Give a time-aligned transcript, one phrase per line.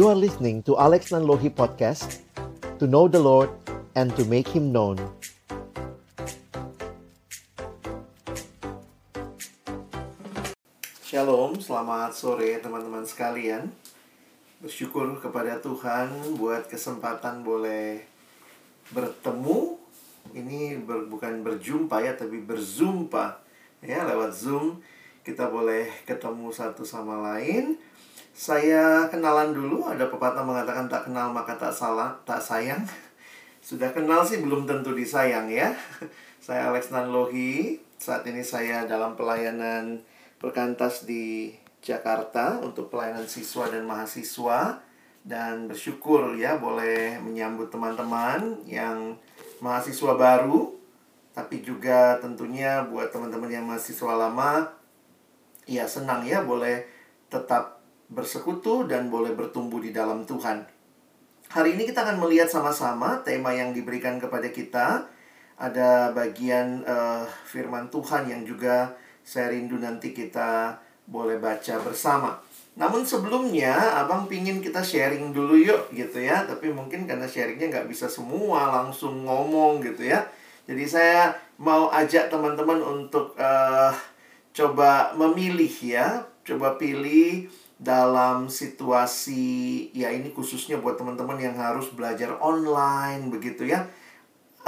[0.00, 2.24] You are listening to Alex Nanlohi Podcast
[2.80, 3.52] To know the Lord
[3.92, 4.96] and to make Him known.
[11.04, 13.68] Shalom, selamat sore teman-teman sekalian.
[14.64, 18.00] Bersyukur kepada Tuhan buat kesempatan boleh
[18.96, 19.76] bertemu.
[20.32, 23.36] Ini ber, bukan berjumpa ya, tapi berzumpa.
[23.84, 24.80] Ya, lewat Zoom
[25.20, 27.76] kita boleh ketemu satu sama lain
[28.30, 32.80] Saya kenalan dulu, ada pepatah mengatakan tak kenal maka tak salah, tak sayang.
[33.66, 35.74] Sudah kenal sih belum tentu disayang ya.
[36.44, 37.78] Saya Alex Nanlohi.
[38.00, 40.00] Saat ini saya dalam pelayanan
[40.40, 41.52] perkantas di
[41.84, 44.80] Jakarta untuk pelayanan siswa dan mahasiswa.
[45.20, 49.20] Dan bersyukur ya boleh menyambut teman-teman yang
[49.60, 50.72] mahasiswa baru.
[51.36, 54.80] Tapi juga tentunya buat teman-teman yang mahasiswa lama
[55.68, 56.82] ya senang ya boleh
[57.30, 57.79] tetap
[58.10, 60.66] bersekutu dan boleh bertumbuh di dalam Tuhan.
[61.50, 65.06] Hari ini kita akan melihat sama-sama tema yang diberikan kepada kita
[65.58, 68.94] ada bagian uh, firman Tuhan yang juga
[69.26, 72.38] saya rindu nanti kita boleh baca bersama.
[72.78, 76.46] Namun sebelumnya, abang pingin kita sharing dulu yuk gitu ya.
[76.46, 80.22] Tapi mungkin karena sharingnya nggak bisa semua langsung ngomong gitu ya.
[80.70, 83.92] Jadi saya mau ajak teman-teman untuk uh,
[84.54, 86.24] coba memilih ya.
[86.46, 87.50] Coba pilih
[87.80, 93.88] dalam situasi ya ini khususnya buat teman-teman yang harus belajar online begitu ya.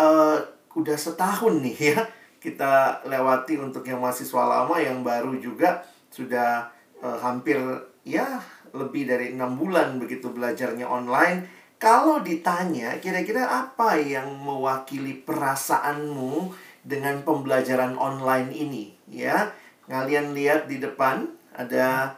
[0.00, 0.40] Uh,
[0.72, 2.00] udah setahun nih ya
[2.40, 6.72] kita lewati untuk yang mahasiswa lama yang baru juga sudah
[7.04, 7.60] uh, hampir
[8.02, 8.40] ya
[8.72, 11.44] lebih dari enam bulan begitu belajarnya online.
[11.76, 19.52] Kalau ditanya kira-kira apa yang mewakili perasaanmu dengan pembelajaran online ini ya
[19.86, 22.16] kalian lihat di depan ada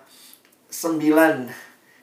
[0.75, 1.47] sembilan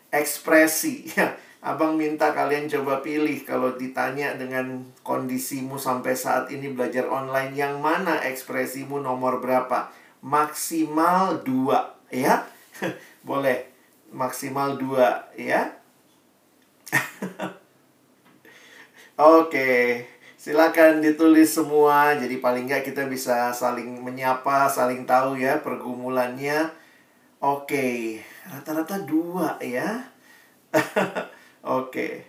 [0.07, 1.27] ekspresi ya
[1.61, 7.77] Abang minta kalian coba pilih kalau ditanya dengan kondisimu sampai saat ini belajar online yang
[7.77, 9.93] mana ekspresimu nomor berapa?
[10.25, 12.49] Maksimal dua, ya?
[13.29, 13.69] Boleh.
[14.09, 15.77] Maksimal dua, ya?
[19.37, 20.01] Oke,
[20.41, 22.17] silakan ditulis semua.
[22.17, 26.73] Jadi paling nggak kita bisa saling menyapa, saling tahu ya pergumulannya.
[27.37, 28.17] Oke,
[28.49, 30.01] rata-rata dua ya.
[31.61, 32.25] Oke.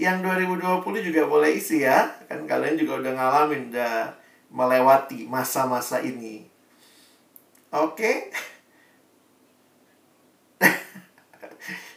[0.00, 2.08] Yang 2020 juga boleh isi ya.
[2.26, 4.16] Kan kalian juga udah ngalamin, udah
[4.50, 6.48] melewati masa-masa ini.
[7.70, 8.32] Oke.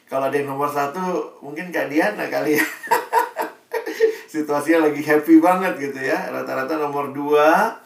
[0.09, 2.65] Kalau ada yang nomor satu, mungkin Kak Diana kali ya.
[4.33, 6.29] Situasinya lagi happy banget gitu ya.
[6.29, 7.81] Rata-rata nomor dua.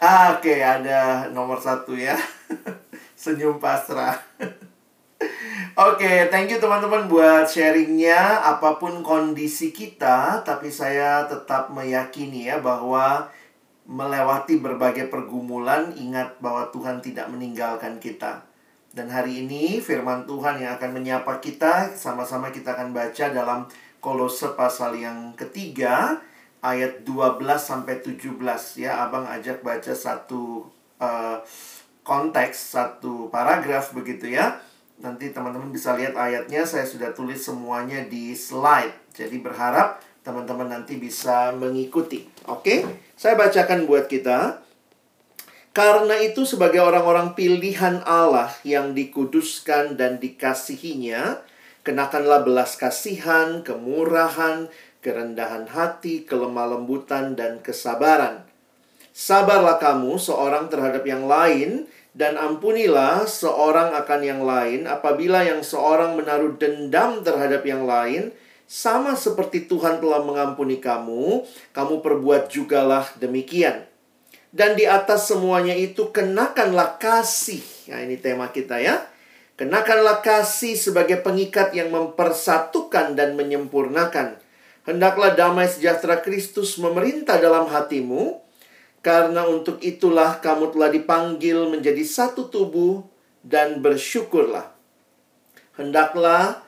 [0.00, 2.14] Ah, Oke, ada nomor satu ya.
[3.20, 4.16] Senyum pasrah.
[4.40, 4.56] Oke,
[5.76, 8.40] okay, thank you teman-teman buat sharingnya.
[8.40, 13.28] Apa pun kondisi kita, tapi saya tetap meyakini ya bahwa
[13.84, 18.40] melewati berbagai pergumulan, ingat bahwa Tuhan tidak meninggalkan kita.
[18.96, 23.68] Dan hari ini firman Tuhan yang akan menyapa kita, sama-sama kita akan baca dalam
[24.00, 26.24] Kolose pasal yang ketiga,
[26.64, 28.40] ayat 12 sampai 17
[28.80, 29.04] ya.
[29.04, 31.36] Abang ajak baca satu uh,
[32.02, 34.60] konteks, satu paragraf begitu ya
[35.00, 38.92] Nanti teman-teman bisa lihat ayatnya saya sudah tulis semuanya di slide.
[39.16, 42.28] Jadi berharap teman-teman nanti bisa mengikuti.
[42.44, 42.84] Oke?
[43.16, 44.60] Saya bacakan buat kita.
[45.72, 51.40] Karena itu sebagai orang-orang pilihan Allah yang dikuduskan dan dikasihinya,
[51.80, 54.68] kenakanlah belas kasihan, kemurahan,
[55.00, 58.49] kerendahan hati, kelemah lembutan, dan kesabaran.
[59.20, 61.84] Sabarlah kamu seorang terhadap yang lain,
[62.16, 68.32] dan ampunilah seorang akan yang lain apabila yang seorang menaruh dendam terhadap yang lain,
[68.64, 71.44] sama seperti Tuhan telah mengampuni kamu,
[71.76, 73.84] kamu perbuat jugalah demikian.
[74.56, 77.60] Dan di atas semuanya itu kenakanlah kasih.
[77.92, 79.04] Nah, ini tema kita ya.
[79.54, 84.40] Kenakanlah kasih sebagai pengikat yang mempersatukan dan menyempurnakan.
[84.88, 88.49] Hendaklah damai sejahtera Kristus memerintah dalam hatimu,
[89.00, 93.00] karena untuk itulah kamu telah dipanggil menjadi satu tubuh
[93.40, 94.76] dan bersyukurlah.
[95.80, 96.60] Hendaklah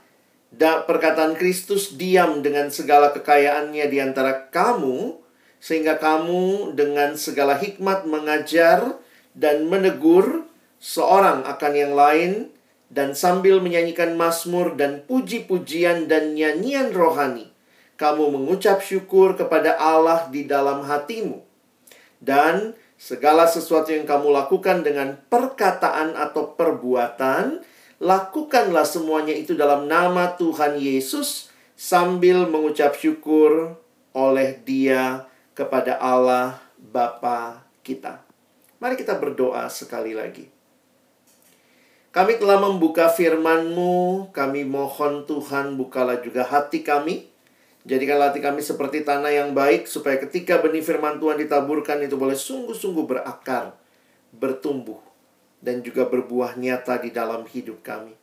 [0.49, 5.21] da perkataan Kristus diam dengan segala kekayaannya di antara kamu,
[5.61, 8.97] sehingga kamu dengan segala hikmat mengajar
[9.37, 10.49] dan menegur
[10.81, 12.33] seorang akan yang lain,
[12.93, 17.49] dan sambil menyanyikan mazmur dan puji-pujian dan nyanyian rohani,
[17.97, 21.52] kamu mengucap syukur kepada Allah di dalam hatimu
[22.23, 27.59] dan segala sesuatu yang kamu lakukan dengan perkataan atau perbuatan,
[27.99, 33.75] lakukanlah semuanya itu dalam nama Tuhan Yesus sambil mengucap syukur
[34.15, 35.27] oleh Dia
[35.59, 38.23] kepada Allah Bapa kita.
[38.79, 40.47] Mari kita berdoa sekali lagi.
[42.13, 47.32] Kami telah membuka firman-Mu, kami mohon Tuhan bukalah juga hati kami.
[47.83, 52.39] Jadikanlah hati kami seperti tanah yang baik, supaya ketika benih firman Tuhan ditaburkan itu boleh
[52.39, 53.75] sungguh-sungguh berakar,
[54.31, 55.03] bertumbuh,
[55.59, 58.15] dan juga berbuah nyata di dalam hidup kami.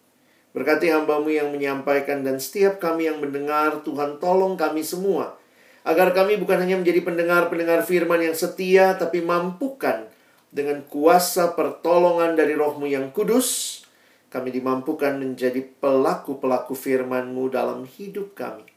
[0.56, 5.36] Berkati hambamu yang menyampaikan dan setiap kami yang mendengar, Tuhan tolong kami semua.
[5.84, 10.08] Agar kami bukan hanya menjadi pendengar-pendengar firman yang setia, tapi mampukan
[10.50, 13.82] dengan kuasa pertolongan dari rohmu yang kudus,
[14.30, 18.69] kami dimampukan menjadi pelaku-pelaku firman-Mu dalam hidup kami,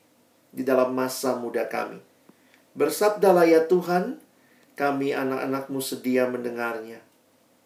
[0.53, 1.99] di dalam masa muda kami.
[2.77, 4.21] Bersabdalah ya Tuhan,
[4.77, 7.01] kami anak-anak-Mu sedia mendengarnya.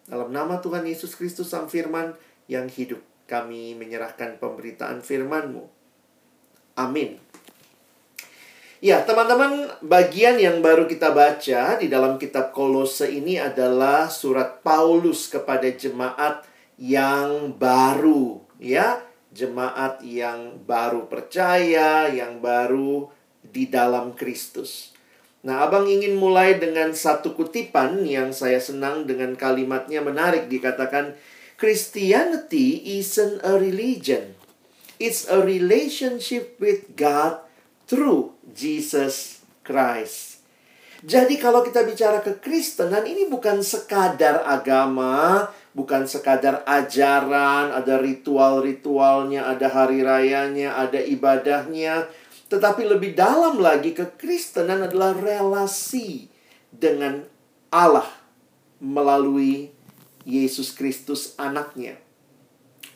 [0.07, 2.15] Dalam nama Tuhan Yesus Kristus Sang Firman
[2.47, 5.67] yang hidup, kami menyerahkan pemberitaan firman-Mu.
[6.79, 7.19] Amin.
[8.77, 15.27] Ya, teman-teman, bagian yang baru kita baca di dalam kitab Kolose ini adalah surat Paulus
[15.27, 16.45] kepada jemaat
[16.77, 19.01] yang baru, ya,
[19.37, 23.05] jemaat yang baru percaya, yang baru
[23.45, 24.97] di dalam Kristus.
[25.45, 31.13] Nah, Abang ingin mulai dengan satu kutipan yang saya senang dengan kalimatnya menarik dikatakan
[31.61, 34.33] Christianity isn't a religion.
[34.97, 37.45] It's a relationship with God
[37.85, 40.41] through Jesus Christ.
[41.05, 45.45] Jadi kalau kita bicara kekristenan ini bukan sekadar agama,
[45.77, 52.09] bukan sekadar ajaran, ada ritual-ritualnya, ada hari rayanya, ada ibadahnya,
[52.49, 56.33] tetapi lebih dalam lagi kekristenan adalah relasi
[56.73, 57.21] dengan
[57.69, 58.09] Allah
[58.81, 59.69] melalui
[60.25, 62.01] Yesus Kristus anaknya.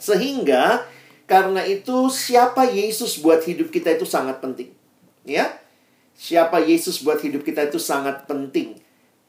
[0.01, 0.89] Sehingga
[1.29, 4.73] karena itu siapa Yesus buat hidup kita itu sangat penting.
[5.21, 5.61] Ya.
[6.17, 8.81] Siapa Yesus buat hidup kita itu sangat penting.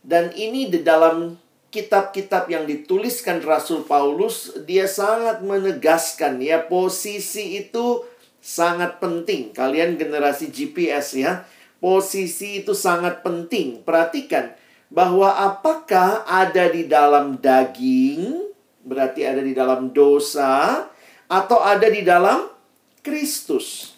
[0.02, 1.41] Dan ini di dalam
[1.72, 8.04] kitab-kitab yang dituliskan Rasul Paulus, dia sangat menegaskan ya posisi itu
[8.44, 9.56] sangat penting.
[9.56, 11.48] Kalian generasi GPS ya,
[11.80, 13.80] posisi itu sangat penting.
[13.80, 14.52] Perhatikan
[14.92, 18.52] bahwa apakah ada di dalam daging,
[18.84, 20.84] berarti ada di dalam dosa,
[21.24, 22.52] atau ada di dalam
[23.00, 23.96] Kristus.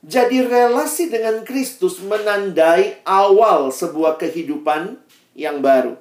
[0.00, 4.96] Jadi relasi dengan Kristus menandai awal sebuah kehidupan
[5.36, 6.00] yang baru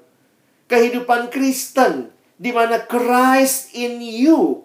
[0.70, 4.64] kehidupan Kristen di mana Christ in you.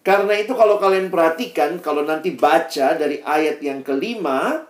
[0.00, 4.64] Karena itu kalau kalian perhatikan, kalau nanti baca dari ayat yang kelima,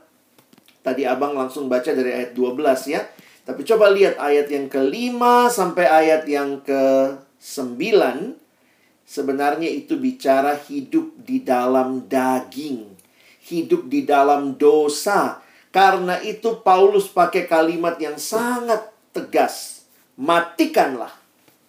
[0.83, 3.07] tadi abang langsung baca dari ayat 12 ya.
[3.47, 8.35] Tapi coba lihat ayat yang kelima sampai ayat yang ke sembilan.
[9.07, 12.91] Sebenarnya itu bicara hidup di dalam daging.
[13.47, 15.39] Hidup di dalam dosa.
[15.71, 19.80] Karena itu Paulus pakai kalimat yang sangat tegas
[20.21, 21.17] matikanlah.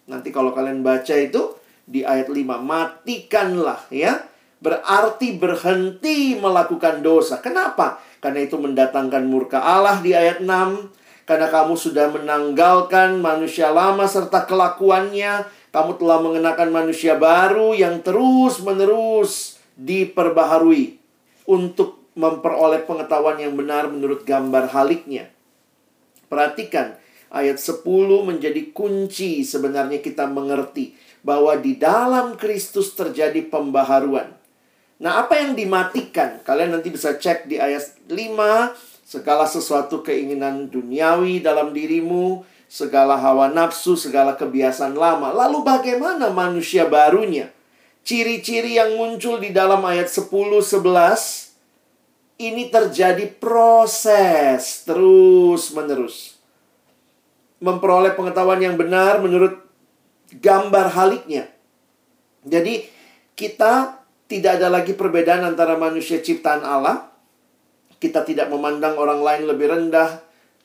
[0.04, 1.56] Nanti kalau kalian baca itu
[1.88, 4.28] di ayat 5, matikanlah ya.
[4.62, 7.40] Berarti berhenti melakukan dosa.
[7.42, 7.98] Kenapa?
[8.22, 11.26] Karena itu mendatangkan murka Allah di ayat 6.
[11.26, 15.48] Karena kamu sudah menanggalkan manusia lama serta kelakuannya.
[15.72, 21.00] Kamu telah mengenakan manusia baru yang terus-menerus diperbaharui.
[21.42, 25.26] Untuk memperoleh pengetahuan yang benar menurut gambar haliknya.
[26.30, 26.94] Perhatikan,
[27.32, 27.82] ayat 10
[28.28, 30.92] menjadi kunci sebenarnya kita mengerti
[31.24, 34.36] bahwa di dalam Kristus terjadi pembaharuan.
[35.02, 36.44] Nah, apa yang dimatikan?
[36.46, 43.50] Kalian nanti bisa cek di ayat 5, segala sesuatu keinginan duniawi dalam dirimu, segala hawa
[43.50, 45.34] nafsu, segala kebiasaan lama.
[45.34, 47.50] Lalu bagaimana manusia barunya?
[48.06, 51.52] Ciri-ciri yang muncul di dalam ayat 10 11
[52.42, 56.31] ini terjadi proses terus menerus
[57.62, 59.62] memperoleh pengetahuan yang benar menurut
[60.34, 61.46] gambar haliknya.
[62.42, 62.82] Jadi
[63.38, 67.06] kita tidak ada lagi perbedaan antara manusia ciptaan Allah.
[68.02, 70.18] Kita tidak memandang orang lain lebih rendah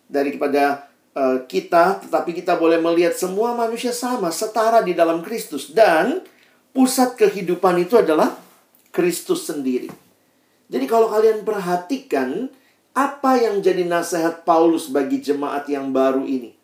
[0.09, 6.25] daripada uh, kita, tetapi kita boleh melihat semua manusia sama, setara di dalam Kristus dan
[6.73, 8.33] pusat kehidupan itu adalah
[8.89, 9.93] Kristus sendiri.
[10.65, 12.49] Jadi kalau kalian perhatikan
[12.97, 16.56] apa yang jadi nasihat Paulus bagi jemaat yang baru ini?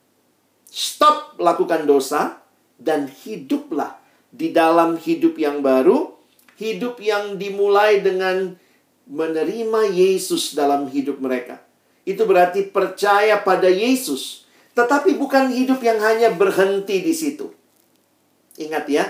[0.73, 2.41] Stop lakukan dosa
[2.81, 4.01] dan hiduplah
[4.33, 6.17] di dalam hidup yang baru,
[6.57, 8.57] hidup yang dimulai dengan
[9.05, 11.61] menerima Yesus dalam hidup mereka.
[12.09, 17.53] Itu berarti percaya pada Yesus, tetapi bukan hidup yang hanya berhenti di situ.
[18.57, 19.05] Ingat ya,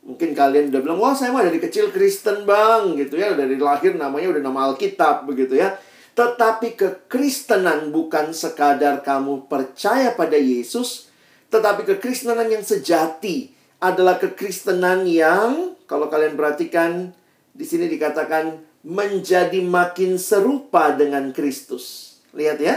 [0.00, 3.36] Mungkin kalian udah bilang, wah saya mah dari kecil Kristen bang, gitu ya.
[3.36, 5.76] Dari lahir namanya udah nama Alkitab, begitu ya.
[6.14, 11.10] Tetapi kekristenan bukan sekadar kamu percaya pada Yesus,
[11.50, 17.10] tetapi kekristenan yang sejati adalah kekristenan yang, kalau kalian perhatikan,
[17.50, 22.16] di sini dikatakan menjadi makin serupa dengan Kristus.
[22.32, 22.76] Lihat ya.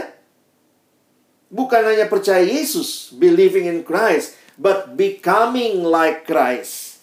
[1.54, 6.98] Bukan hanya percaya Yesus, believing in Christ, but becoming like Christ.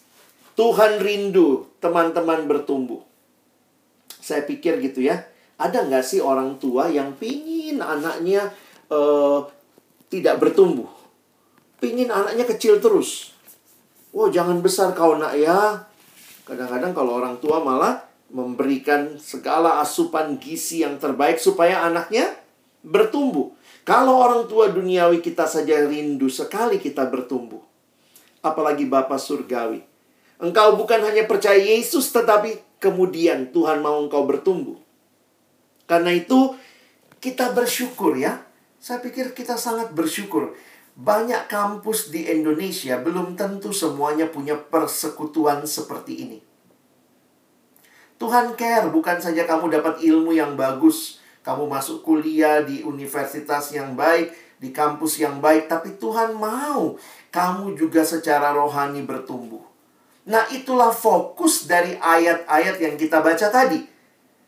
[0.59, 2.99] Tuhan rindu teman-teman bertumbuh.
[4.19, 5.30] Saya pikir gitu ya.
[5.61, 8.49] Ada nggak sih orang tua yang pingin anaknya
[8.89, 9.45] uh,
[10.09, 10.89] tidak bertumbuh?
[11.77, 13.37] Pingin anaknya kecil terus.
[14.09, 15.85] Wah, jangan besar kau nak ya.
[16.49, 18.01] Kadang-kadang kalau orang tua malah
[18.33, 22.33] memberikan segala asupan gizi yang terbaik supaya anaknya
[22.81, 23.53] bertumbuh.
[23.85, 27.61] Kalau orang tua duniawi kita saja rindu sekali kita bertumbuh.
[28.41, 29.85] Apalagi Bapa Surgawi.
[30.41, 34.81] Engkau bukan hanya percaya Yesus tetapi kemudian Tuhan mau engkau bertumbuh.
[35.91, 36.55] Karena itu
[37.19, 38.39] kita bersyukur ya.
[38.79, 40.55] Saya pikir kita sangat bersyukur.
[40.95, 46.39] Banyak kampus di Indonesia belum tentu semuanya punya persekutuan seperti ini.
[48.15, 53.99] Tuhan care bukan saja kamu dapat ilmu yang bagus, kamu masuk kuliah di universitas yang
[53.99, 54.31] baik,
[54.63, 56.95] di kampus yang baik, tapi Tuhan mau
[57.35, 59.65] kamu juga secara rohani bertumbuh.
[60.29, 63.90] Nah, itulah fokus dari ayat-ayat yang kita baca tadi.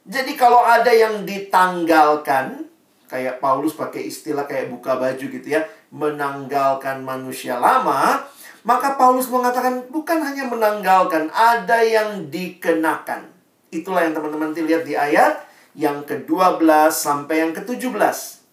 [0.04, 2.68] Jadi kalau ada yang ditanggalkan,
[3.08, 5.64] kayak Paulus pakai istilah kayak buka baju gitu ya,
[5.96, 8.20] menanggalkan manusia lama,
[8.68, 13.32] maka Paulus mengatakan bukan hanya menanggalkan, ada yang dikenakan.
[13.72, 15.40] Itulah yang teman-teman lihat di ayat
[15.74, 18.44] yang ke-12 sampai yang ke-17.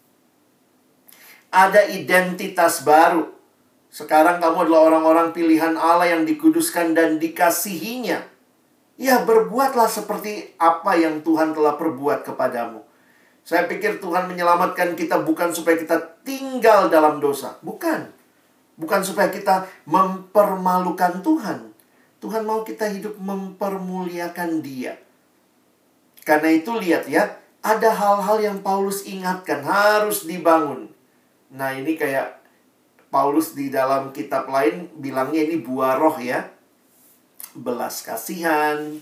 [1.50, 3.26] Ada identitas baru.
[3.90, 8.22] Sekarang kamu adalah orang-orang pilihan Allah yang dikuduskan dan dikasihinya.
[9.00, 12.84] Ya, berbuatlah seperti apa yang Tuhan telah perbuat kepadamu.
[13.40, 17.56] Saya pikir Tuhan menyelamatkan kita bukan supaya kita tinggal dalam dosa.
[17.64, 18.12] Bukan.
[18.76, 21.72] Bukan supaya kita mempermalukan Tuhan.
[22.20, 25.00] Tuhan mau kita hidup mempermuliakan dia.
[26.20, 30.92] Karena itu lihat ya, ada hal-hal yang Paulus ingatkan harus dibangun.
[31.48, 32.36] Nah, ini kayak
[33.08, 36.59] Paulus di dalam kitab lain bilangnya ini buah roh ya.
[37.56, 39.00] Belas kasihan,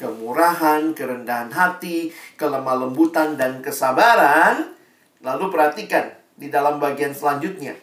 [0.00, 2.08] kemurahan, kerendahan hati,
[2.40, 4.72] kelemah lembutan dan kesabaran.
[5.20, 7.76] Lalu perhatikan di dalam bagian selanjutnya.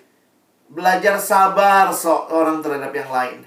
[0.68, 3.40] Belajar sabar seorang terhadap yang lain.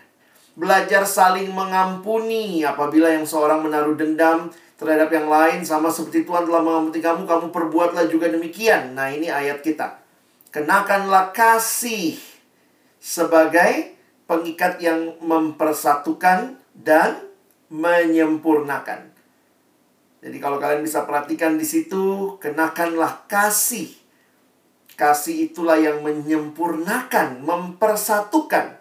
[0.54, 6.62] Belajar saling mengampuni apabila yang seorang menaruh dendam terhadap yang lain sama seperti Tuhan telah
[6.62, 8.94] mengampuni kamu, kamu perbuatlah juga demikian.
[8.94, 10.00] Nah, ini ayat kita.
[10.54, 12.16] Kenakanlah kasih
[13.02, 13.98] sebagai
[14.30, 17.20] pengikat yang mempersatukan dan
[17.70, 19.12] menyempurnakan.
[20.20, 23.88] Jadi kalau kalian bisa perhatikan di situ, kenakanlah kasih.
[24.92, 28.76] Kasih itulah yang menyempurnakan, mempersatukan.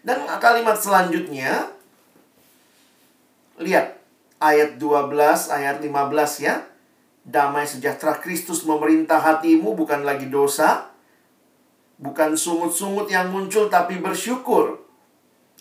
[0.00, 1.68] Dan kalimat selanjutnya,
[3.60, 4.00] lihat,
[4.40, 6.64] ayat 12, ayat 15 ya.
[7.28, 10.88] Damai sejahtera Kristus memerintah hatimu bukan lagi dosa,
[12.00, 14.87] bukan sungut-sungut yang muncul tapi bersyukur.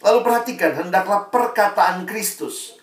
[0.02, 2.78] Lalu perhatikan, hendaklah perkataan Kristus.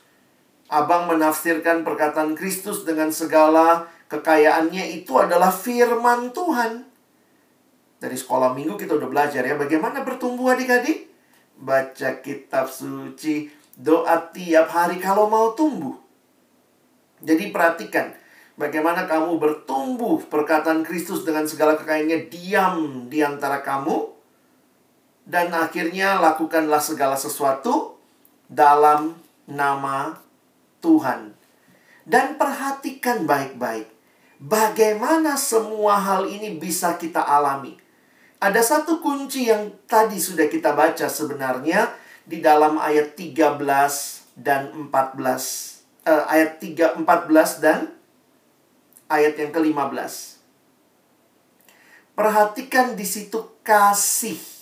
[0.67, 6.89] Abang menafsirkan perkataan Kristus dengan segala kekayaannya itu adalah firman Tuhan.
[8.03, 11.09] Dari sekolah minggu kita udah belajar ya bagaimana bertumbuh adik-adik.
[11.55, 13.47] Baca kitab suci,
[13.79, 15.95] doa tiap hari kalau mau tumbuh.
[17.23, 18.11] Jadi perhatikan
[18.59, 24.14] bagaimana kamu bertumbuh perkataan Kristus dengan segala kekayaannya diam di antara kamu
[25.25, 27.97] dan akhirnya lakukanlah segala sesuatu
[28.49, 29.17] dalam
[29.49, 30.21] nama
[30.85, 31.33] Tuhan.
[32.05, 33.89] Dan perhatikan baik-baik
[34.37, 37.81] bagaimana semua hal ini bisa kita alami.
[38.37, 41.89] Ada satu kunci yang tadi sudah kita baca sebenarnya
[42.29, 43.57] di dalam ayat 13
[44.37, 47.89] dan 14 uh, ayat 3 14 dan
[49.09, 50.13] ayat yang ke-15.
[52.15, 54.54] Perhatikan di situ kasih.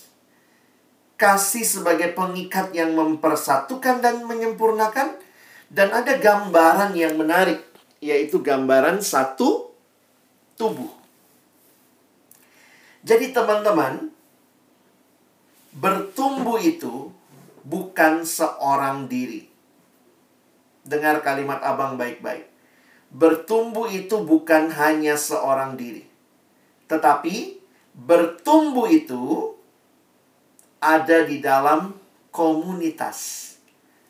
[1.22, 5.14] Kasih sebagai pengikat yang mempersatukan dan menyempurnakan
[5.70, 7.62] dan ada gambaran yang menarik
[8.02, 9.70] yaitu gambaran satu
[10.58, 10.90] tubuh.
[13.06, 14.10] Jadi teman-teman,
[15.78, 17.14] bertumbuh itu
[17.62, 19.46] bukan seorang diri.
[20.82, 22.50] Dengar kalimat abang baik-baik.
[23.14, 26.02] Bertumbuh itu bukan hanya seorang diri.
[26.90, 27.62] Tetapi
[27.94, 29.51] bertumbuh itu
[30.82, 31.94] ada di dalam
[32.34, 33.54] komunitas.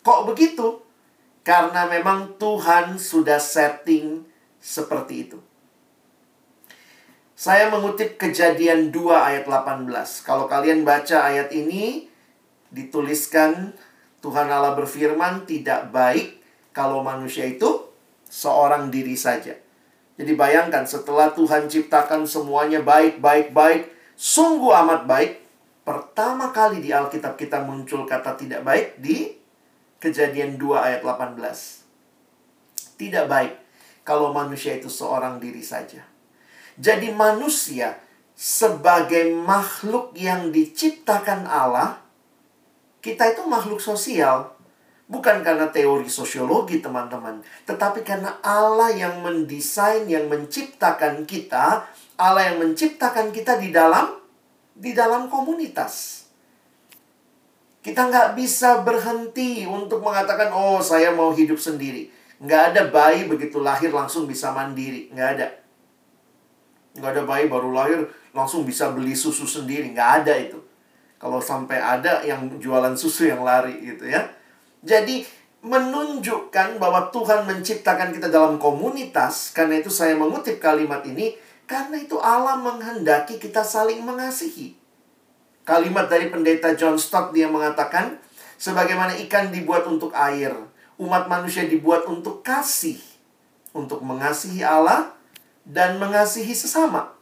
[0.00, 0.80] Kok begitu?
[1.44, 4.24] Karena memang Tuhan sudah setting
[4.56, 5.38] seperti itu.
[7.36, 9.90] Saya mengutip kejadian 2 ayat 18.
[10.22, 12.06] Kalau kalian baca ayat ini,
[12.70, 13.74] dituliskan
[14.22, 16.38] Tuhan Allah berfirman tidak baik
[16.70, 17.90] kalau manusia itu
[18.30, 19.58] seorang diri saja.
[20.14, 25.41] Jadi bayangkan setelah Tuhan ciptakan semuanya baik, baik, baik, sungguh amat baik.
[25.82, 29.34] Pertama kali di Alkitab kita muncul kata tidak baik di
[29.98, 31.38] kejadian 2 ayat 18.
[32.94, 33.54] Tidak baik
[34.06, 36.06] kalau manusia itu seorang diri saja.
[36.78, 37.98] Jadi manusia
[38.38, 41.98] sebagai makhluk yang diciptakan Allah,
[43.02, 44.54] kita itu makhluk sosial.
[45.10, 51.84] Bukan karena teori sosiologi teman-teman, tetapi karena Allah yang mendesain, yang menciptakan kita,
[52.16, 54.21] Allah yang menciptakan kita di dalam
[54.72, 56.24] di dalam komunitas.
[57.82, 62.06] Kita nggak bisa berhenti untuk mengatakan, oh saya mau hidup sendiri.
[62.42, 65.10] Nggak ada bayi begitu lahir langsung bisa mandiri.
[65.10, 65.48] Nggak ada.
[66.98, 68.00] Nggak ada bayi baru lahir
[68.30, 69.90] langsung bisa beli susu sendiri.
[69.90, 70.58] Nggak ada itu.
[71.22, 74.26] Kalau sampai ada yang jualan susu yang lari gitu ya.
[74.82, 75.22] Jadi
[75.62, 79.54] menunjukkan bahwa Tuhan menciptakan kita dalam komunitas.
[79.54, 81.38] Karena itu saya mengutip kalimat ini.
[81.72, 84.76] Karena itu Allah menghendaki kita saling mengasihi.
[85.64, 88.20] Kalimat dari pendeta John Stott dia mengatakan,
[88.60, 90.52] sebagaimana ikan dibuat untuk air,
[91.00, 93.00] umat manusia dibuat untuk kasih,
[93.72, 95.16] untuk mengasihi Allah
[95.64, 97.16] dan mengasihi sesama.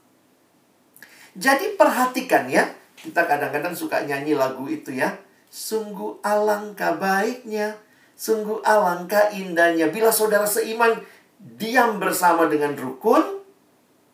[1.39, 5.15] Jadi perhatikan ya, kita kadang-kadang suka nyanyi lagu itu ya.
[5.47, 7.79] Sungguh alangkah baiknya,
[8.19, 9.95] sungguh alangkah indahnya.
[9.95, 10.99] Bila saudara seiman
[11.39, 13.40] diam bersama dengan rukun.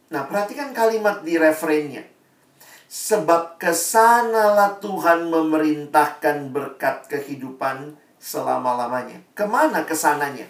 [0.07, 2.07] Nah, perhatikan kalimat di refrainnya.
[2.87, 9.19] Sebab ke sanalah Tuhan memerintahkan berkat kehidupan selama-lamanya.
[9.35, 10.47] Ke mana ke sananya?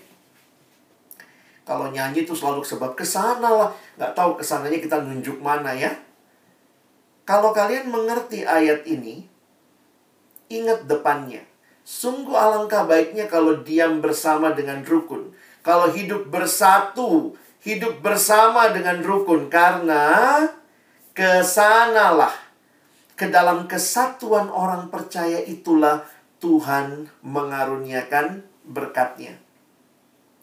[1.65, 3.73] Kalau nyanyi itu selalu sebab ke sanalah.
[3.97, 5.91] Nggak tahu ke sananya kita nunjuk mana ya.
[7.27, 9.27] Kalau kalian mengerti ayat ini,
[10.47, 11.43] ingat depannya.
[11.83, 15.35] Sungguh alangkah baiknya kalau diam bersama dengan rukun.
[15.67, 17.35] Kalau hidup bersatu,
[17.67, 19.51] hidup bersama dengan rukun.
[19.51, 20.39] Karena
[21.11, 22.47] ke sanalah.
[23.17, 26.05] Ke dalam kesatuan orang percaya itulah
[26.37, 29.41] Tuhan mengaruniakan berkatnya.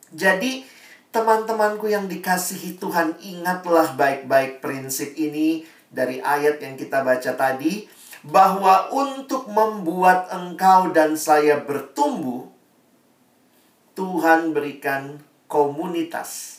[0.09, 0.65] Jadi,
[1.13, 7.85] teman-temanku yang dikasihi Tuhan, ingatlah baik-baik prinsip ini dari ayat yang kita baca tadi
[8.25, 12.49] bahwa untuk membuat engkau dan saya bertumbuh
[13.93, 16.52] Tuhan berikan komunitas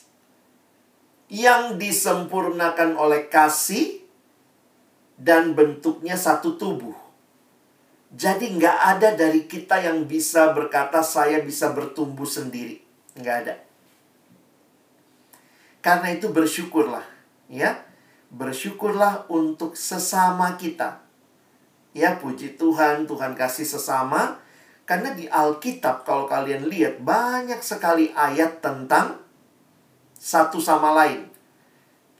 [1.34, 4.06] yang disempurnakan oleh kasih
[5.18, 6.94] dan bentuknya satu tubuh.
[8.14, 12.78] Jadi nggak ada dari kita yang bisa berkata saya bisa bertumbuh sendiri.
[13.18, 13.54] Nggak ada.
[15.82, 17.02] Karena itu bersyukurlah.
[17.50, 17.82] Ya,
[18.30, 21.02] bersyukurlah untuk sesama kita.
[21.90, 24.38] Ya, puji Tuhan, Tuhan kasih sesama.
[24.86, 29.23] Karena di Alkitab kalau kalian lihat banyak sekali ayat tentang
[30.24, 31.28] satu sama lain.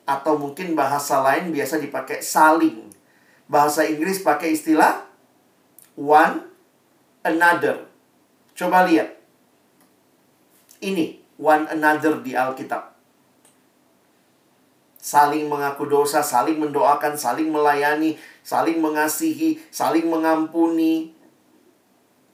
[0.05, 2.93] Atau mungkin bahasa lain biasa dipakai saling.
[3.49, 5.09] Bahasa Inggris pakai istilah
[5.97, 6.45] one
[7.25, 7.89] another.
[8.53, 9.17] Coba lihat.
[10.85, 12.95] Ini one another di Alkitab
[15.05, 21.13] saling mengaku dosa, saling mendoakan, saling melayani, saling mengasihi, saling mengampuni,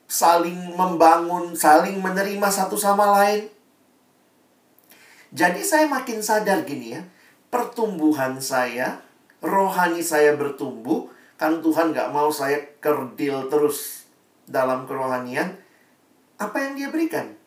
[0.06, 3.50] saling membangun, saling menerima satu sama lain.
[5.30, 7.02] Jadi saya makin sadar gini ya,
[7.54, 8.98] pertumbuhan saya,
[9.38, 11.06] rohani saya bertumbuh,
[11.38, 14.10] kan Tuhan gak mau saya kerdil terus
[14.50, 15.54] dalam kerohanian.
[16.34, 17.38] Apa yang dia berikan?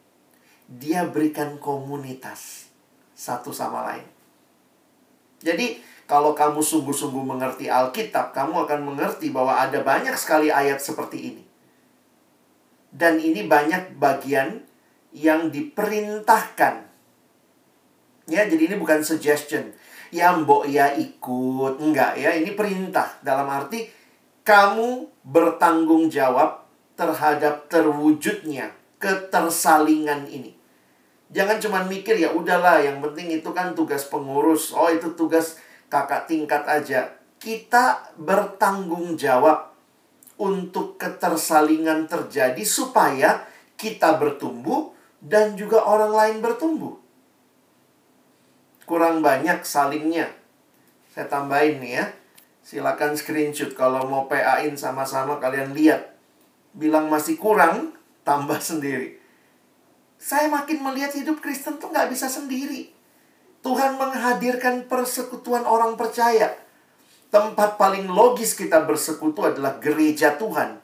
[0.71, 2.71] Dia berikan komunitas
[3.11, 4.07] satu sama lain.
[5.43, 11.35] Jadi, kalau kamu sungguh-sungguh mengerti Alkitab, kamu akan mengerti bahwa ada banyak sekali ayat seperti
[11.35, 11.43] ini.
[12.93, 14.63] Dan ini banyak bagian
[15.11, 16.92] yang diperintahkan.
[18.27, 19.75] Ya, jadi ini bukan suggestion.
[20.13, 21.81] Ya, mbok ya ikut.
[21.83, 23.19] Enggak ya, ini perintah.
[23.19, 23.89] Dalam arti,
[24.47, 30.55] kamu bertanggung jawab terhadap terwujudnya ketersalingan ini.
[31.33, 34.71] Jangan cuma mikir ya udahlah yang penting itu kan tugas pengurus.
[34.71, 35.57] Oh itu tugas
[35.89, 37.09] kakak tingkat aja.
[37.41, 39.73] Kita bertanggung jawab
[40.39, 43.43] untuk ketersalingan terjadi supaya
[43.75, 47.02] kita bertumbuh dan juga orang lain bertumbuh.
[48.83, 50.27] Kurang banyak salingnya.
[51.13, 52.05] Saya tambahin nih ya.
[52.63, 56.15] Silakan screenshot kalau mau PA-in sama-sama kalian lihat.
[56.73, 57.93] bilang masih kurang,
[58.25, 59.21] tambah sendiri.
[60.17, 62.89] Saya makin melihat hidup Kristen tuh nggak bisa sendiri.
[63.61, 66.55] Tuhan menghadirkan persekutuan orang percaya.
[67.29, 70.81] Tempat paling logis kita bersekutu adalah gereja Tuhan.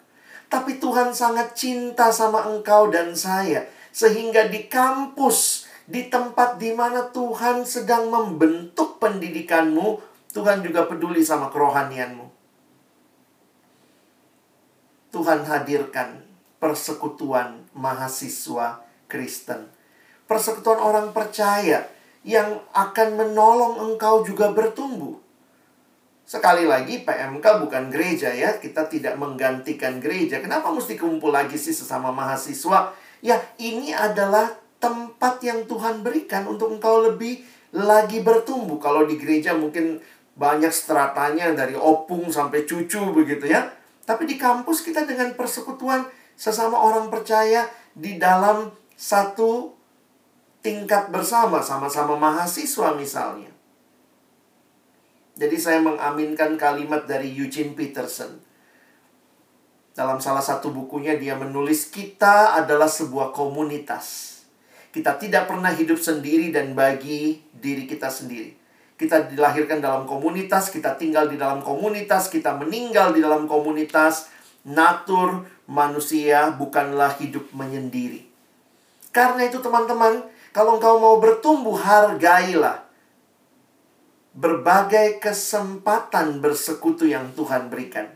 [0.49, 3.69] Tapi Tuhan sangat cinta sama engkau dan saya.
[3.93, 9.97] Sehingga di kampus, di tempat di mana Tuhan sedang membentuk pendidikanmu,
[10.29, 12.29] Tuhan juga peduli sama kerohanianmu.
[15.09, 16.21] Tuhan hadirkan
[16.61, 19.73] persekutuan mahasiswa Kristen.
[20.29, 21.89] Persekutuan orang percaya
[22.21, 25.17] yang akan menolong engkau juga bertumbuh.
[26.29, 30.37] Sekali lagi PMK bukan gereja ya, kita tidak menggantikan gereja.
[30.37, 32.93] Kenapa mesti kumpul lagi sih sesama mahasiswa?
[33.25, 37.43] Ya, ini adalah tempat yang Tuhan berikan untuk engkau lebih
[37.75, 38.79] lagi bertumbuh.
[38.79, 39.99] Kalau di gereja mungkin
[40.39, 43.67] banyak stratanya dari opung sampai cucu begitu ya.
[44.07, 49.75] Tapi di kampus kita dengan persekutuan sesama orang percaya di dalam satu
[50.63, 53.51] tingkat bersama, sama-sama mahasiswa misalnya.
[55.39, 58.43] Jadi saya mengaminkan kalimat dari Eugene Peterson.
[59.95, 64.28] Dalam salah satu bukunya dia menulis kita adalah sebuah komunitas.
[64.89, 68.57] Kita tidak pernah hidup sendiri dan bagi diri kita sendiri.
[68.99, 74.27] Kita dilahirkan dalam komunitas, kita tinggal di dalam komunitas, kita meninggal di dalam komunitas.
[74.67, 78.27] Natur manusia bukanlah hidup menyendiri.
[79.15, 82.89] Karena itu teman-teman, kalau engkau mau bertumbuh, hargailah
[84.35, 88.07] berbagai kesempatan bersekutu yang Tuhan berikan.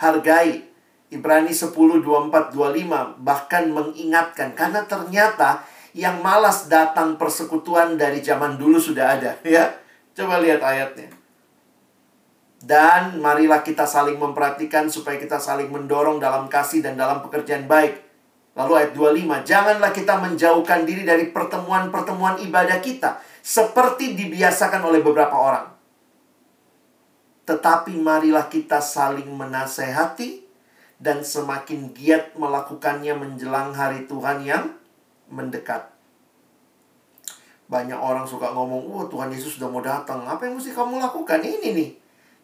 [0.00, 0.64] Hargai
[1.10, 8.78] Ibrani 10, 24, 25 bahkan mengingatkan karena ternyata yang malas datang persekutuan dari zaman dulu
[8.78, 9.74] sudah ada ya.
[10.14, 11.10] Coba lihat ayatnya.
[12.60, 17.96] Dan marilah kita saling memperhatikan supaya kita saling mendorong dalam kasih dan dalam pekerjaan baik.
[18.52, 25.32] Lalu ayat 25, janganlah kita menjauhkan diri dari pertemuan-pertemuan ibadah kita seperti dibiasakan oleh beberapa
[25.32, 25.66] orang.
[27.48, 30.39] Tetapi marilah kita saling menasehati
[31.00, 34.76] dan semakin giat melakukannya menjelang hari Tuhan yang
[35.32, 35.88] mendekat.
[37.72, 40.20] Banyak orang suka ngomong, "Wah, oh, Tuhan Yesus sudah mau datang.
[40.28, 41.90] Apa yang mesti kamu lakukan?" Ini nih.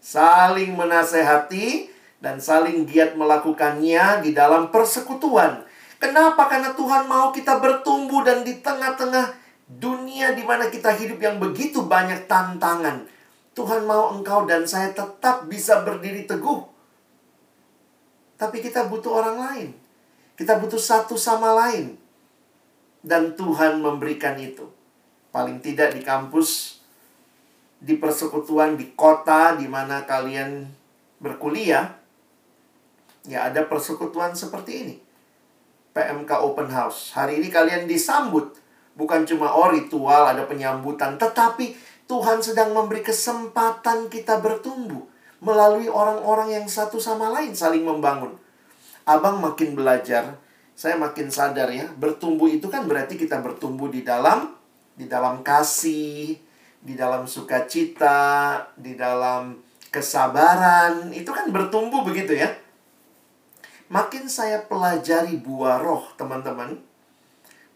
[0.00, 1.92] Saling menasehati
[2.22, 5.66] dan saling giat melakukannya di dalam persekutuan.
[6.00, 6.48] Kenapa?
[6.48, 9.34] Karena Tuhan mau kita bertumbuh dan di tengah-tengah
[9.66, 13.04] dunia di mana kita hidup yang begitu banyak tantangan.
[13.56, 16.75] Tuhan mau engkau dan saya tetap bisa berdiri teguh.
[18.36, 19.68] Tapi kita butuh orang lain.
[20.36, 21.96] Kita butuh satu sama lain.
[23.00, 24.68] Dan Tuhan memberikan itu.
[25.32, 26.80] Paling tidak di kampus,
[27.80, 30.68] di persekutuan, di kota di mana kalian
[31.20, 31.96] berkuliah,
[33.24, 34.96] ya ada persekutuan seperti ini.
[35.96, 37.16] PMK Open House.
[37.16, 41.20] Hari ini kalian disambut Bukan cuma oh ritual, ada penyambutan.
[41.20, 41.76] Tetapi
[42.08, 45.04] Tuhan sedang memberi kesempatan kita bertumbuh.
[45.40, 48.34] Melalui orang-orang yang satu sama lain saling membangun.
[49.06, 50.36] Abang makin belajar,
[50.76, 51.88] saya makin sadar ya.
[51.96, 54.56] Bertumbuh itu kan berarti kita bertumbuh di dalam
[54.96, 56.34] di dalam kasih,
[56.80, 59.60] di dalam sukacita, di dalam
[59.92, 61.12] kesabaran.
[61.12, 62.50] Itu kan bertumbuh begitu ya.
[63.86, 66.74] Makin saya pelajari buah roh, teman-teman,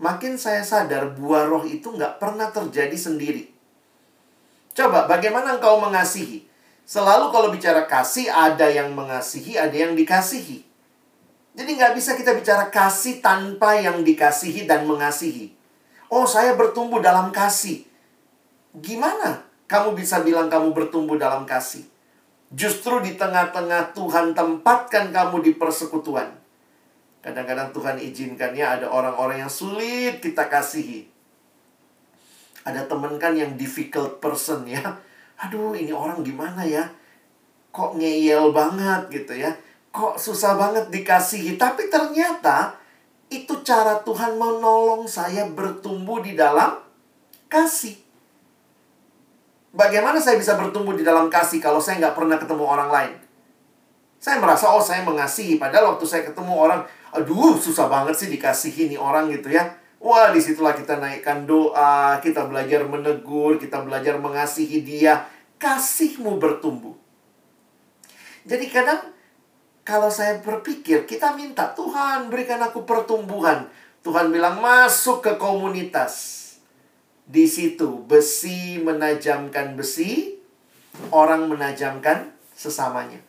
[0.03, 3.46] makin saya sadar buah roh itu nggak pernah terjadi sendiri.
[4.75, 6.49] Coba, bagaimana engkau mengasihi?
[6.90, 10.66] Selalu kalau bicara kasih, ada yang mengasihi, ada yang dikasihi.
[11.55, 15.55] Jadi nggak bisa kita bicara kasih tanpa yang dikasihi dan mengasihi.
[16.11, 17.87] Oh, saya bertumbuh dalam kasih.
[18.74, 21.87] Gimana kamu bisa bilang kamu bertumbuh dalam kasih?
[22.50, 26.35] Justru di tengah-tengah Tuhan tempatkan kamu di persekutuan.
[27.22, 31.07] Kadang-kadang Tuhan izinkannya ada orang-orang yang sulit kita kasihi.
[32.66, 34.98] Ada teman kan yang difficult person ya.
[35.40, 36.85] Aduh, ini orang gimana ya?
[37.72, 39.57] Kok ngeyel banget gitu ya.
[39.88, 41.57] Kok susah banget dikasihi.
[41.57, 42.76] Tapi ternyata
[43.33, 46.76] itu cara Tuhan menolong saya bertumbuh di dalam
[47.48, 47.96] kasih.
[49.70, 53.14] Bagaimana saya bisa bertumbuh di dalam kasih kalau saya nggak pernah ketemu orang lain?
[54.20, 55.57] Saya merasa, oh saya mengasihi.
[55.57, 56.85] Padahal waktu saya ketemu orang,
[57.16, 59.80] aduh susah banget sih dikasihi nih orang gitu ya.
[60.00, 65.28] Wah, di situlah kita naikkan doa, kita belajar menegur, kita belajar mengasihi dia.
[65.60, 66.96] Kasihmu bertumbuh.
[68.48, 69.12] Jadi kadang
[69.84, 73.68] kalau saya berpikir, kita minta, Tuhan berikan aku pertumbuhan.
[74.00, 76.38] Tuhan bilang, masuk ke komunitas.
[77.28, 80.40] Di situ, besi menajamkan besi,
[81.12, 83.20] orang menajamkan sesamanya.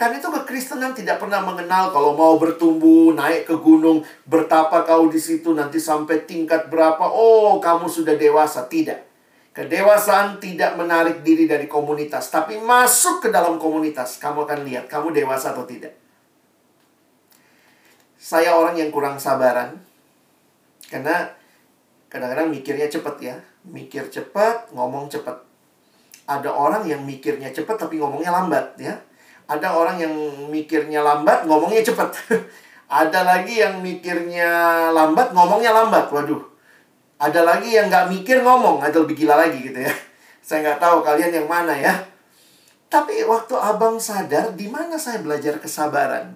[0.00, 5.20] Karena itu kekristenan tidak pernah mengenal kalau mau bertumbuh, naik ke gunung, bertapa kau di
[5.20, 8.64] situ nanti sampai tingkat berapa, oh kamu sudah dewasa.
[8.64, 8.96] Tidak.
[9.52, 14.16] Kedewasaan tidak menarik diri dari komunitas, tapi masuk ke dalam komunitas.
[14.16, 15.92] Kamu akan lihat kamu dewasa atau tidak.
[18.16, 19.84] Saya orang yang kurang sabaran.
[20.88, 21.28] Karena
[22.08, 23.36] kadang-kadang mikirnya cepat ya.
[23.68, 25.44] Mikir cepat, ngomong cepat.
[26.24, 29.09] Ada orang yang mikirnya cepat tapi ngomongnya lambat ya
[29.50, 30.14] ada orang yang
[30.46, 32.14] mikirnya lambat, ngomongnya cepat.
[33.02, 34.48] ada lagi yang mikirnya
[34.94, 36.06] lambat, ngomongnya lambat.
[36.14, 36.38] Waduh.
[37.18, 39.90] Ada lagi yang nggak mikir ngomong, atau lebih gila lagi gitu ya.
[40.46, 41.98] Saya nggak tahu kalian yang mana ya.
[42.86, 46.34] Tapi waktu abang sadar, di mana saya belajar kesabaran?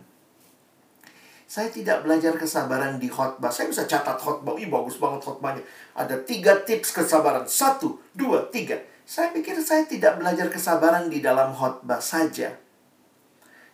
[1.50, 3.50] Saya tidak belajar kesabaran di khotbah.
[3.50, 4.54] Saya bisa catat khotbah.
[4.54, 5.66] Ih, bagus banget khotbahnya.
[5.98, 7.42] Ada tiga tips kesabaran.
[7.50, 8.78] Satu, dua, tiga.
[9.02, 12.54] Saya pikir saya tidak belajar kesabaran di dalam khotbah saja.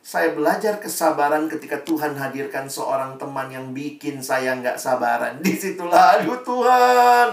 [0.00, 5.38] Saya belajar kesabaran ketika Tuhan hadirkan seorang teman yang bikin saya nggak sabaran.
[5.44, 7.28] Di situlah, aduh Tuhan,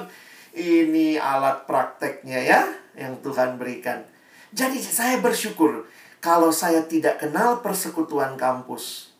[0.57, 2.61] ini alat prakteknya ya,
[2.99, 4.03] yang Tuhan berikan.
[4.51, 5.87] Jadi saya bersyukur
[6.19, 9.15] kalau saya tidak kenal persekutuan kampus,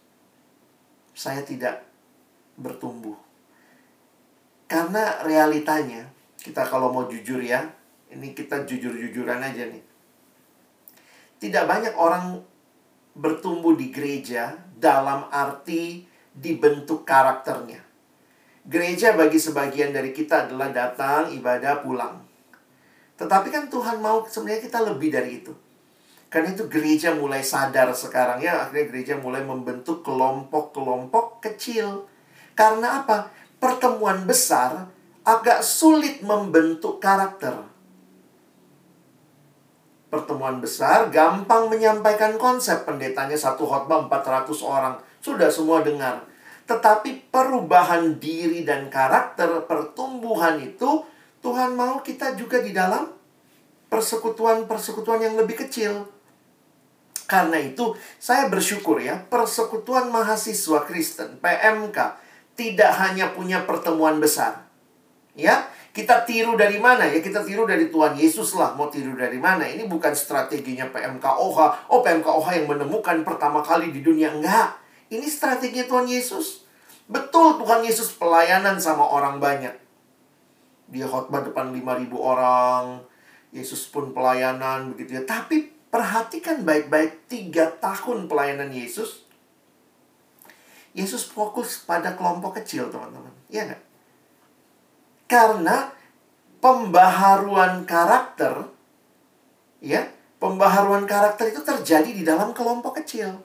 [1.16, 1.88] saya tidak
[2.58, 3.16] bertumbuh.
[4.68, 6.04] Karena realitanya,
[6.36, 7.64] kita kalau mau jujur ya,
[8.12, 9.84] ini kita jujur-jujuran aja nih.
[11.38, 12.42] Tidak banyak orang
[13.18, 17.82] bertumbuh di gereja dalam arti dibentuk karakternya.
[18.68, 22.22] Gereja bagi sebagian dari kita adalah datang, ibadah, pulang.
[23.18, 25.54] Tetapi kan Tuhan mau sebenarnya kita lebih dari itu.
[26.28, 32.06] Karena itu gereja mulai sadar sekarang ya, akhirnya gereja mulai membentuk kelompok-kelompok kecil.
[32.54, 33.32] Karena apa?
[33.58, 34.92] Pertemuan besar
[35.24, 37.77] agak sulit membentuk karakter
[40.08, 42.88] pertemuan besar, gampang menyampaikan konsep.
[42.88, 44.96] Pendetanya satu khotbah 400 orang.
[45.20, 46.24] Sudah semua dengar.
[46.68, 51.04] Tetapi perubahan diri dan karakter, pertumbuhan itu,
[51.40, 53.08] Tuhan mau kita juga di dalam
[53.88, 56.04] persekutuan-persekutuan yang lebih kecil.
[57.28, 61.98] Karena itu, saya bersyukur ya, persekutuan mahasiswa Kristen, PMK,
[62.56, 64.68] tidak hanya punya pertemuan besar.
[65.38, 65.68] Ya,
[65.98, 67.18] kita tiru dari mana ya?
[67.18, 68.78] Kita tiru dari Tuhan Yesus lah.
[68.78, 69.66] Mau tiru dari mana?
[69.66, 71.90] Ini bukan strateginya PMKOH.
[71.90, 74.30] Oh, PMKOH yang menemukan pertama kali di dunia.
[74.30, 74.78] Enggak.
[75.10, 76.70] Ini strategi Tuhan Yesus.
[77.10, 79.74] Betul Tuhan Yesus pelayanan sama orang banyak.
[80.94, 83.02] Dia khotbah depan 5000 orang.
[83.50, 85.24] Yesus pun pelayanan begitu ya.
[85.26, 89.26] Tapi perhatikan baik-baik tiga tahun pelayanan Yesus.
[90.94, 93.34] Yesus fokus pada kelompok kecil, teman-teman.
[93.50, 93.82] Iya nggak?
[95.28, 95.92] Karena
[96.64, 98.72] pembaharuan karakter
[99.84, 100.08] ya,
[100.40, 103.36] pembaharuan karakter itu terjadi di dalam kelompok kecil.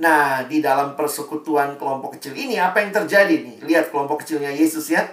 [0.00, 3.56] Nah, di dalam persekutuan kelompok kecil ini apa yang terjadi nih?
[3.62, 5.04] Lihat kelompok kecilnya Yesus ya.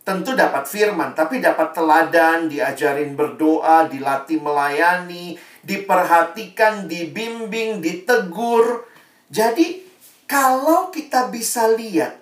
[0.00, 8.88] Tentu dapat firman, tapi dapat teladan, diajarin berdoa, dilatih melayani, diperhatikan, dibimbing, ditegur.
[9.28, 9.84] Jadi,
[10.24, 12.16] kalau kita bisa lihat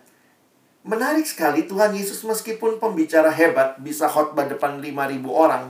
[0.89, 5.69] Menarik sekali Tuhan Yesus meskipun pembicara hebat bisa khotbah depan 5000 orang.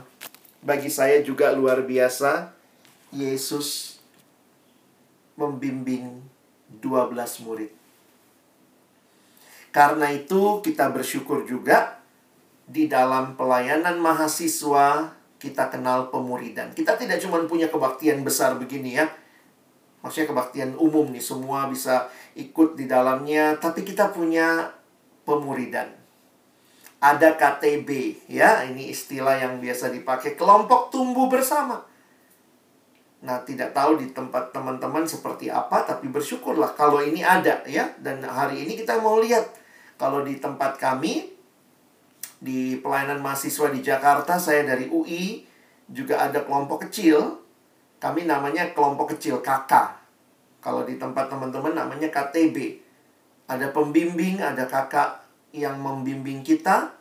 [0.62, 2.54] Bagi saya juga luar biasa
[3.10, 3.98] Yesus
[5.34, 6.22] membimbing
[6.78, 7.74] 12 murid.
[9.74, 11.98] Karena itu kita bersyukur juga
[12.62, 16.70] di dalam pelayanan mahasiswa kita kenal pemuridan.
[16.78, 19.10] Kita tidak cuma punya kebaktian besar begini ya.
[19.98, 22.06] Maksudnya kebaktian umum nih semua bisa
[22.38, 24.77] ikut di dalamnya, tapi kita punya
[25.28, 25.92] pemuridan.
[26.98, 31.84] Ada KTB, ya, ini istilah yang biasa dipakai kelompok tumbuh bersama.
[33.22, 37.92] Nah, tidak tahu di tempat teman-teman seperti apa, tapi bersyukurlah kalau ini ada, ya.
[38.00, 39.46] Dan hari ini kita mau lihat
[39.94, 41.30] kalau di tempat kami
[42.42, 45.46] di pelayanan mahasiswa di Jakarta, saya dari UI
[45.86, 47.38] juga ada kelompok kecil.
[47.98, 49.70] Kami namanya kelompok kecil KK.
[50.58, 52.87] Kalau di tempat teman-teman namanya KTB
[53.48, 55.24] ada pembimbing, ada kakak
[55.56, 56.92] yang membimbing kita,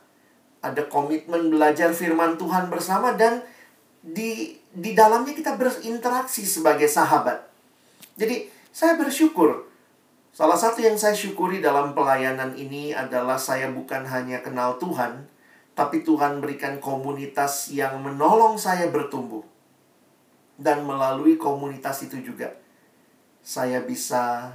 [0.64, 3.44] ada komitmen belajar firman Tuhan bersama dan
[4.00, 7.44] di di dalamnya kita berinteraksi sebagai sahabat.
[8.16, 9.68] Jadi, saya bersyukur.
[10.32, 15.26] Salah satu yang saya syukuri dalam pelayanan ini adalah saya bukan hanya kenal Tuhan,
[15.74, 19.42] tapi Tuhan berikan komunitas yang menolong saya bertumbuh.
[20.58, 22.54] Dan melalui komunitas itu juga
[23.42, 24.54] saya bisa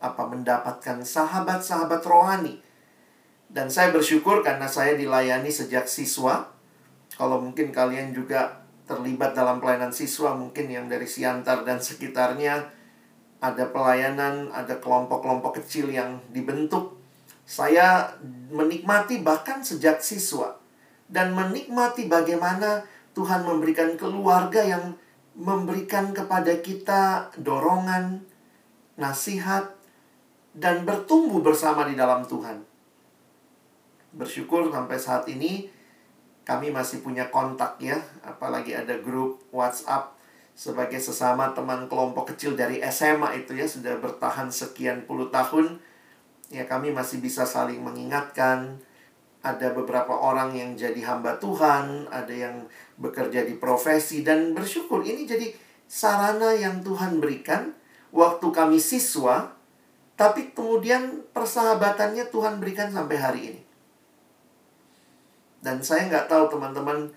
[0.00, 2.58] apa mendapatkan sahabat-sahabat rohani.
[3.50, 6.48] Dan saya bersyukur karena saya dilayani sejak siswa.
[7.14, 12.66] Kalau mungkin kalian juga terlibat dalam pelayanan siswa mungkin yang dari Siantar dan sekitarnya
[13.40, 16.98] ada pelayanan, ada kelompok-kelompok kecil yang dibentuk.
[17.46, 18.14] Saya
[18.50, 20.60] menikmati bahkan sejak siswa
[21.10, 22.86] dan menikmati bagaimana
[23.16, 24.94] Tuhan memberikan keluarga yang
[25.34, 28.22] memberikan kepada kita dorongan,
[28.94, 29.79] nasihat,
[30.54, 32.62] dan bertumbuh bersama di dalam Tuhan.
[34.10, 35.70] Bersyukur sampai saat ini
[36.42, 37.94] kami masih punya kontak ya,
[38.26, 40.18] apalagi ada grup WhatsApp
[40.58, 45.78] sebagai sesama teman kelompok kecil dari SMA itu ya sudah bertahan sekian puluh tahun.
[46.50, 48.82] Ya kami masih bisa saling mengingatkan.
[49.40, 52.68] Ada beberapa orang yang jadi hamba Tuhan, ada yang
[53.00, 55.48] bekerja di profesi dan bersyukur ini jadi
[55.88, 57.72] sarana yang Tuhan berikan
[58.12, 59.48] waktu kami siswa,
[60.20, 63.62] tapi kemudian persahabatannya Tuhan berikan sampai hari ini.
[65.64, 67.08] Dan saya nggak tahu teman-teman,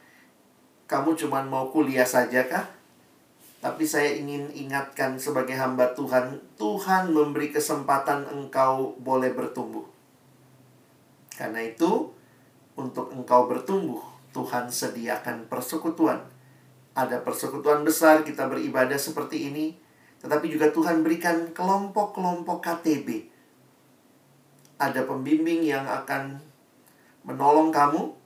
[0.87, 2.63] kamu cuma mau kuliah saja kah?
[3.59, 9.83] Tapi saya ingin ingatkan sebagai hamba Tuhan, Tuhan memberi kesempatan engkau boleh bertumbuh.
[11.35, 12.07] Karena itu,
[12.79, 13.99] untuk engkau bertumbuh,
[14.31, 16.23] Tuhan sediakan persekutuan.
[16.95, 19.82] Ada persekutuan besar, kita beribadah seperti ini.
[20.23, 23.27] Tetapi juga Tuhan berikan kelompok-kelompok KTB.
[24.79, 26.39] Ada pembimbing yang akan
[27.27, 28.23] menolong kamu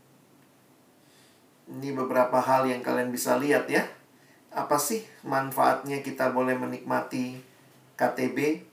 [1.67, 3.83] ini beberapa hal yang kalian bisa lihat ya.
[4.55, 7.35] Apa sih manfaatnya kita boleh menikmati
[7.99, 8.63] KTB?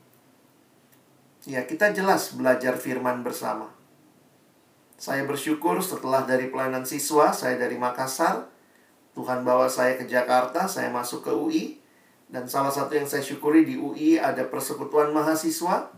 [1.51, 3.69] Ya, kita jelas belajar firman bersama.
[4.95, 8.47] Saya bersyukur setelah dari pelayanan siswa, saya dari Makassar,
[9.13, 11.65] Tuhan bawa saya ke Jakarta, saya masuk ke UI,
[12.29, 15.91] dan salah satu yang saya syukuri di UI ada persekutuan mahasiswa,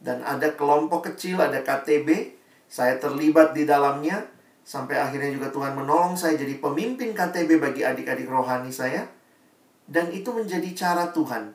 [0.00, 2.36] dan ada kelompok kecil, ada KTB,
[2.68, 4.36] saya terlibat di dalamnya,
[4.66, 9.06] Sampai akhirnya juga Tuhan menolong saya jadi pemimpin KTB bagi adik-adik rohani saya.
[9.86, 11.54] Dan itu menjadi cara Tuhan.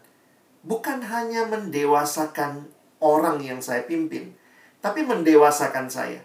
[0.64, 2.72] Bukan hanya mendewasakan
[3.04, 4.32] orang yang saya pimpin.
[4.80, 6.24] Tapi mendewasakan saya.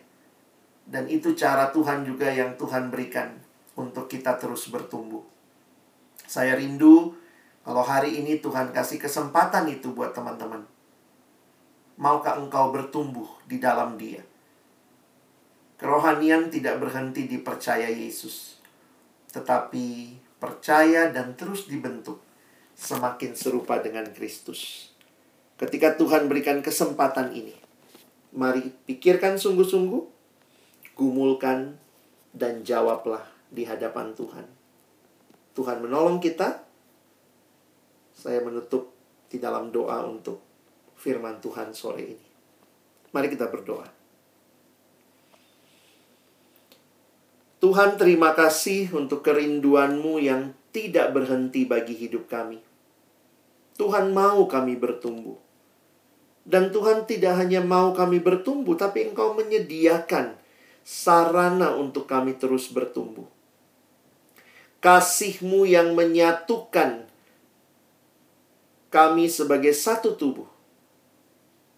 [0.87, 3.35] Dan itu cara Tuhan juga yang Tuhan berikan
[3.74, 5.26] untuk kita terus bertumbuh.
[6.22, 7.18] Saya rindu
[7.66, 10.62] kalau hari ini Tuhan kasih kesempatan itu buat teman-teman.
[11.98, 14.22] Maukah engkau bertumbuh di dalam dia?
[15.74, 18.62] Kerohanian tidak berhenti di percaya Yesus,
[19.35, 22.22] tetapi percaya dan terus dibentuk
[22.79, 24.92] semakin serupa dengan Kristus.
[25.57, 27.57] Ketika Tuhan berikan kesempatan ini,
[28.37, 30.05] mari pikirkan sungguh-sungguh,
[30.94, 31.81] gumulkan,
[32.37, 34.46] dan jawablah di hadapan Tuhan.
[35.57, 36.65] Tuhan menolong kita.
[38.16, 38.96] Saya menutup
[39.29, 40.40] di dalam doa untuk
[40.96, 42.26] firman Tuhan sore ini.
[43.12, 43.85] Mari kita berdoa.
[47.61, 52.61] Tuhan terima kasih untuk kerinduanmu yang tidak berhenti bagi hidup kami.
[53.76, 55.37] Tuhan mau kami bertumbuh.
[56.46, 60.38] Dan Tuhan tidak hanya mau kami bertumbuh, tapi Engkau menyediakan
[60.87, 63.26] sarana untuk kami terus bertumbuh.
[64.79, 67.06] Kasihmu yang menyatukan
[68.96, 70.48] kami sebagai satu tubuh.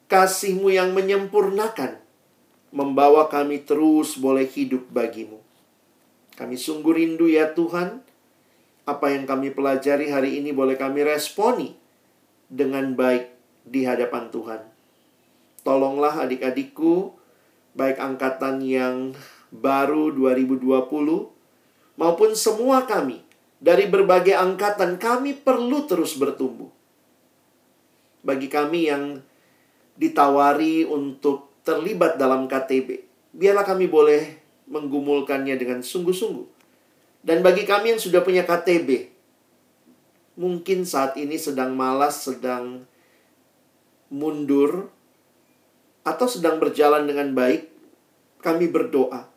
[0.07, 1.99] Kasihmu yang menyempurnakan,
[2.71, 5.43] membawa kami terus boleh hidup bagimu.
[6.39, 8.07] Kami sungguh rindu ya Tuhan.
[8.87, 11.75] Apa yang kami pelajari hari ini boleh kami responi
[12.47, 13.35] dengan baik
[13.67, 14.63] di hadapan Tuhan.
[15.67, 17.19] Tolonglah adik-adikku,
[17.75, 19.19] baik angkatan yang
[19.51, 23.21] baru 2020 maupun semua kami
[23.59, 26.78] dari berbagai angkatan kami perlu terus bertumbuh.
[28.25, 29.23] Bagi kami yang
[29.99, 33.03] ditawari untuk terlibat dalam KTB,
[33.35, 34.39] biarlah kami boleh
[34.71, 36.47] menggumulkannya dengan sungguh-sungguh.
[37.25, 39.11] Dan bagi kami yang sudah punya KTB,
[40.39, 42.87] mungkin saat ini sedang malas, sedang
[44.09, 44.89] mundur,
[46.07, 47.69] atau sedang berjalan dengan baik,
[48.41, 49.29] kami berdoa.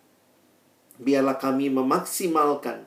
[1.02, 2.86] Biarlah kami memaksimalkan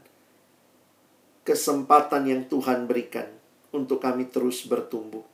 [1.44, 3.28] kesempatan yang Tuhan berikan
[3.74, 5.33] untuk kami terus bertumbuh.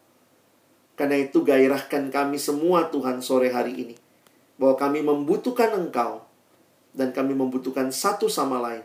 [1.01, 3.97] Karena itu gairahkan kami semua Tuhan sore hari ini.
[4.61, 6.29] Bahwa kami membutuhkan Engkau
[6.93, 8.85] dan kami membutuhkan satu sama lain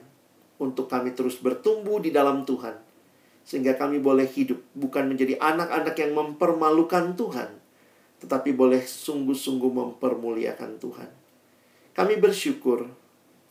[0.55, 2.80] untuk kami terus bertumbuh di dalam Tuhan
[3.45, 7.61] sehingga kami boleh hidup bukan menjadi anak-anak yang mempermalukan Tuhan
[8.26, 11.09] tetapi boleh sungguh-sungguh mempermuliakan Tuhan.
[11.93, 12.89] Kami bersyukur,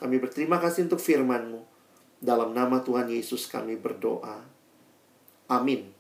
[0.01, 1.63] kami berterima kasih untuk firman-Mu.
[2.19, 4.43] Dalam nama Tuhan Yesus kami berdoa.
[5.47, 5.94] Amin.